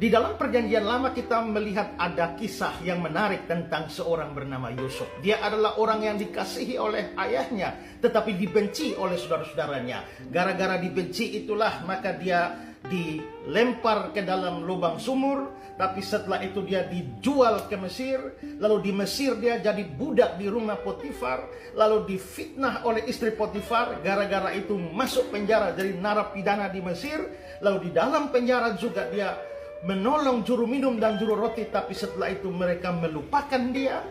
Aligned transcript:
Di 0.00 0.08
dalam 0.08 0.40
perjanjian 0.40 0.88
lama 0.88 1.12
kita 1.12 1.44
melihat 1.44 1.92
ada 2.00 2.32
kisah 2.32 2.72
yang 2.80 3.04
menarik 3.04 3.44
tentang 3.44 3.92
seorang 3.92 4.32
bernama 4.32 4.72
Yusuf. 4.72 5.04
Dia 5.20 5.44
adalah 5.44 5.76
orang 5.76 6.00
yang 6.00 6.16
dikasihi 6.16 6.80
oleh 6.80 7.12
ayahnya, 7.20 8.00
tetapi 8.00 8.32
dibenci 8.32 8.96
oleh 8.96 9.20
saudara-saudaranya. 9.20 10.24
Gara-gara 10.32 10.80
dibenci 10.80 11.44
itulah 11.44 11.84
maka 11.84 12.16
dia 12.16 12.72
dilempar 12.88 14.16
ke 14.16 14.24
dalam 14.24 14.64
lubang 14.64 14.96
sumur, 14.96 15.52
tapi 15.76 16.00
setelah 16.00 16.40
itu 16.40 16.64
dia 16.64 16.88
dijual 16.88 17.68
ke 17.68 17.76
Mesir, 17.76 18.40
lalu 18.56 18.88
di 18.88 18.92
Mesir 18.96 19.36
dia 19.36 19.60
jadi 19.60 19.84
budak 19.84 20.40
di 20.40 20.48
rumah 20.48 20.80
Potifar, 20.80 21.44
lalu 21.76 22.16
difitnah 22.16 22.88
oleh 22.88 23.04
istri 23.04 23.36
Potifar, 23.36 24.00
gara-gara 24.00 24.48
itu 24.56 24.80
masuk 24.96 25.28
penjara 25.28 25.76
jadi 25.76 25.92
narapidana 25.92 26.72
di 26.72 26.80
Mesir, 26.80 27.20
lalu 27.60 27.88
di 27.88 27.90
dalam 27.92 28.32
penjara 28.32 28.72
juga 28.80 29.04
dia 29.12 29.49
menolong 29.84 30.44
juru 30.44 30.68
minum 30.68 31.00
dan 31.00 31.16
juru 31.16 31.36
roti 31.36 31.64
tapi 31.68 31.96
setelah 31.96 32.28
itu 32.32 32.48
mereka 32.52 32.92
melupakan 32.92 33.62
dia. 33.72 34.04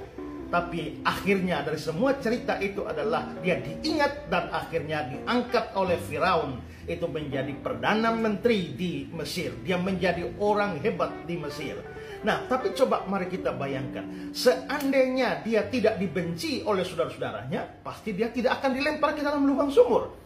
Tapi 0.50 1.06
akhirnya 1.06 1.62
dari 1.62 1.78
semua 1.78 2.18
cerita 2.18 2.58
itu 2.58 2.82
adalah 2.82 3.38
dia 3.38 3.62
diingat 3.62 4.34
dan 4.34 4.50
akhirnya 4.50 5.06
diangkat 5.06 5.78
oleh 5.78 6.02
Firaun. 6.02 6.58
Itu 6.90 7.06
menjadi 7.06 7.54
perdana 7.54 8.10
menteri 8.10 8.74
di 8.74 9.06
Mesir. 9.14 9.54
Dia 9.62 9.78
menjadi 9.78 10.26
orang 10.42 10.82
hebat 10.82 11.14
di 11.30 11.38
Mesir. 11.38 11.78
Nah, 12.26 12.50
tapi 12.50 12.74
coba 12.76 13.08
mari 13.08 13.32
kita 13.32 13.56
bayangkan, 13.56 14.34
seandainya 14.36 15.40
dia 15.40 15.64
tidak 15.72 15.96
dibenci 16.02 16.66
oleh 16.68 16.84
saudara-saudaranya, 16.84 17.80
pasti 17.80 18.12
dia 18.12 18.28
tidak 18.28 18.60
akan 18.60 18.76
dilempar 18.76 19.16
ke 19.16 19.24
dalam 19.24 19.48
lubang 19.48 19.72
sumur. 19.72 20.20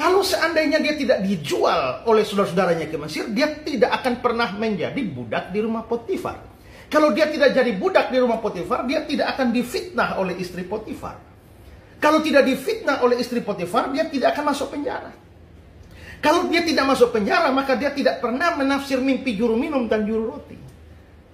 Kalau 0.00 0.24
seandainya 0.24 0.80
dia 0.80 0.96
tidak 0.96 1.20
dijual 1.20 2.08
oleh 2.08 2.24
saudara-saudaranya 2.24 2.88
ke 2.88 2.96
Mesir, 2.96 3.28
dia 3.36 3.52
tidak 3.60 4.00
akan 4.00 4.24
pernah 4.24 4.48
menjadi 4.56 4.96
budak 4.96 5.52
di 5.52 5.60
rumah 5.60 5.84
Potifar. 5.84 6.40
Kalau 6.88 7.12
dia 7.12 7.28
tidak 7.28 7.52
jadi 7.52 7.76
budak 7.76 8.08
di 8.08 8.16
rumah 8.16 8.40
Potifar, 8.40 8.88
dia 8.88 9.04
tidak 9.04 9.36
akan 9.36 9.52
difitnah 9.52 10.16
oleh 10.16 10.40
istri 10.40 10.64
Potifar. 10.64 11.20
Kalau 12.00 12.24
tidak 12.24 12.48
difitnah 12.48 13.04
oleh 13.04 13.20
istri 13.20 13.44
Potifar, 13.44 13.92
dia 13.92 14.08
tidak 14.08 14.32
akan 14.32 14.56
masuk 14.56 14.72
penjara. 14.72 15.12
Kalau 16.24 16.48
dia 16.48 16.64
tidak 16.64 16.84
masuk 16.88 17.12
penjara, 17.12 17.52
maka 17.52 17.76
dia 17.76 17.92
tidak 17.92 18.24
pernah 18.24 18.56
menafsir 18.56 19.04
mimpi 19.04 19.36
juru 19.36 19.52
minum 19.52 19.84
dan 19.84 20.08
juru 20.08 20.32
roti. 20.32 20.59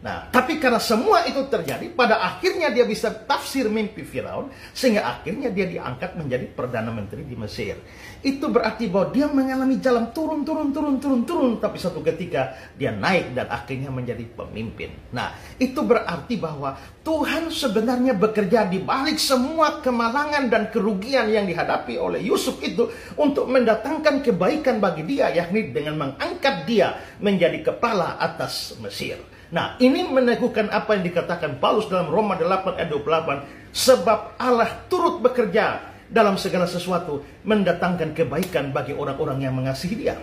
Nah, 0.07 0.31
tapi 0.31 0.63
karena 0.63 0.79
semua 0.79 1.27
itu 1.27 1.43
terjadi, 1.51 1.91
pada 1.91 2.23
akhirnya 2.23 2.71
dia 2.71 2.87
bisa 2.87 3.11
tafsir 3.11 3.67
mimpi 3.67 4.07
Firaun, 4.07 4.55
sehingga 4.71 5.03
akhirnya 5.03 5.51
dia 5.51 5.67
diangkat 5.67 6.15
menjadi 6.15 6.47
Perdana 6.47 6.95
Menteri 6.95 7.27
di 7.27 7.35
Mesir. 7.35 7.75
Itu 8.23 8.47
berarti 8.47 8.87
bahwa 8.87 9.11
dia 9.11 9.27
mengalami 9.27 9.83
jalan 9.83 10.15
turun, 10.15 10.47
turun, 10.47 10.71
turun, 10.71 11.03
turun, 11.03 11.27
turun, 11.27 11.53
tapi 11.59 11.83
satu 11.83 12.07
ketika 12.07 12.55
dia 12.79 12.95
naik 12.95 13.35
dan 13.35 13.51
akhirnya 13.51 13.91
menjadi 13.91 14.23
pemimpin. 14.31 14.95
Nah, 15.11 15.35
itu 15.59 15.83
berarti 15.83 16.39
bahwa 16.39 16.79
Tuhan 17.03 17.51
sebenarnya 17.51 18.15
bekerja 18.15 18.71
di 18.71 18.79
balik 18.79 19.19
semua 19.19 19.83
kemalangan 19.83 20.47
dan 20.47 20.71
kerugian 20.71 21.27
yang 21.35 21.51
dihadapi 21.51 21.99
oleh 21.99 22.23
Yusuf 22.23 22.63
itu 22.63 22.87
untuk 23.19 23.51
mendatangkan 23.51 24.23
kebaikan 24.23 24.79
bagi 24.79 25.03
dia, 25.03 25.35
yakni 25.35 25.75
dengan 25.75 25.99
mengangkat 25.99 26.63
dia 26.63 26.95
menjadi 27.19 27.75
kepala 27.75 28.23
atas 28.23 28.79
Mesir. 28.79 29.35
Nah, 29.55 29.79
ini 29.79 30.03
meneguhkan 30.11 30.75
apa 30.75 30.99
yang 30.99 31.07
dikatakan 31.07 31.63
Paulus 31.63 31.87
dalam 31.87 32.11
Roma 32.11 32.35
8 32.35 32.83
ayat 32.83 32.91
28. 32.91 33.71
Sebab 33.71 34.41
Allah 34.41 34.71
turut 34.91 35.23
bekerja 35.23 35.95
dalam 36.11 36.35
segala 36.39 36.67
sesuatu 36.67 37.23
mendatangkan 37.47 38.15
kebaikan 38.15 38.75
bagi 38.75 38.95
orang-orang 38.95 39.47
yang 39.47 39.55
mengasihi 39.55 39.95
dia. 39.95 40.17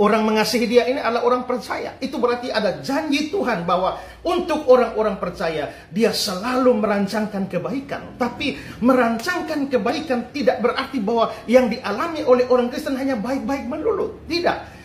Orang 0.00 0.24
mengasihi 0.24 0.64
dia 0.64 0.88
ini 0.88 1.00
adalah 1.00 1.24
orang 1.24 1.44
percaya. 1.44 1.96
Itu 2.00 2.16
berarti 2.16 2.48
ada 2.48 2.80
janji 2.80 3.28
Tuhan 3.28 3.68
bahwa 3.68 4.00
untuk 4.24 4.64
orang-orang 4.68 5.20
percaya 5.20 5.68
dia 5.92 6.10
selalu 6.16 6.80
merancangkan 6.80 7.44
kebaikan. 7.48 8.16
Tapi 8.16 8.56
merancangkan 8.80 9.68
kebaikan 9.68 10.32
tidak 10.32 10.64
berarti 10.64 10.96
bahwa 10.96 11.32
yang 11.44 11.68
dialami 11.68 12.24
oleh 12.24 12.48
orang 12.48 12.72
Kristen 12.72 12.96
hanya 12.96 13.20
baik-baik 13.20 13.68
melulu. 13.68 14.16
Tidak 14.24 14.81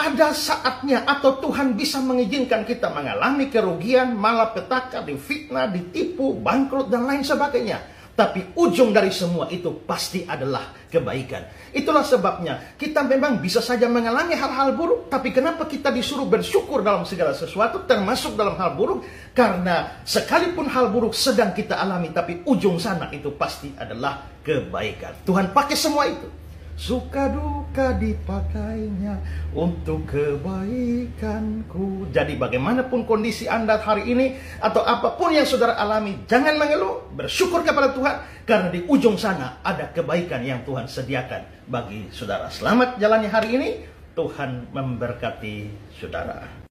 ada 0.00 0.32
saatnya 0.32 1.04
atau 1.04 1.36
Tuhan 1.36 1.76
bisa 1.76 2.00
mengizinkan 2.00 2.64
kita 2.64 2.88
mengalami 2.88 3.52
kerugian, 3.52 4.16
malapetaka, 4.16 5.04
difitnah, 5.04 5.68
ditipu, 5.68 6.32
bangkrut 6.40 6.88
dan 6.88 7.04
lain 7.04 7.20
sebagainya. 7.20 8.00
Tapi 8.16 8.52
ujung 8.52 8.92
dari 8.92 9.08
semua 9.08 9.48
itu 9.48 9.80
pasti 9.88 10.28
adalah 10.28 10.76
kebaikan. 10.92 11.72
Itulah 11.72 12.04
sebabnya 12.04 12.76
kita 12.76 13.00
memang 13.06 13.40
bisa 13.40 13.64
saja 13.64 13.88
mengalami 13.88 14.36
hal-hal 14.36 14.76
buruk, 14.76 15.08
tapi 15.08 15.32
kenapa 15.32 15.64
kita 15.64 15.88
disuruh 15.88 16.28
bersyukur 16.28 16.84
dalam 16.84 17.08
segala 17.08 17.32
sesuatu, 17.32 17.88
termasuk 17.88 18.36
dalam 18.36 18.60
hal 18.60 18.76
buruk? 18.76 19.06
Karena 19.32 20.04
sekalipun 20.04 20.68
hal 20.68 20.92
buruk 20.92 21.16
sedang 21.16 21.56
kita 21.56 21.80
alami, 21.80 22.12
tapi 22.12 22.44
ujung 22.44 22.76
sana 22.76 23.08
itu 23.08 23.32
pasti 23.40 23.72
adalah 23.78 24.20
kebaikan. 24.44 25.24
Tuhan 25.24 25.56
pakai 25.56 25.76
semua 25.78 26.04
itu. 26.04 26.39
Suka 26.80 27.28
duka 27.28 27.92
dipakainya 28.00 29.20
untuk 29.52 30.08
kebaikanku. 30.08 32.08
Jadi 32.08 32.40
bagaimanapun 32.40 33.04
kondisi 33.04 33.44
Anda 33.44 33.76
hari 33.76 34.08
ini 34.08 34.40
atau 34.64 34.80
apa 34.80 35.12
pun 35.20 35.28
yang 35.28 35.44
saudara 35.44 35.76
alami, 35.76 36.24
jangan 36.24 36.56
mengeluh, 36.56 37.04
bersyukur 37.12 37.68
kepada 37.68 37.92
Tuhan 37.92 38.16
karena 38.48 38.72
di 38.72 38.80
ujung 38.88 39.20
sana 39.20 39.60
ada 39.60 39.92
kebaikan 39.92 40.40
yang 40.40 40.64
Tuhan 40.64 40.88
sediakan 40.88 41.68
bagi 41.68 42.08
saudara. 42.16 42.48
Selamat 42.48 42.96
jalannya 42.96 43.28
hari 43.28 43.60
ini, 43.60 43.68
Tuhan 44.16 44.72
memberkati 44.72 45.68
saudara. 46.00 46.69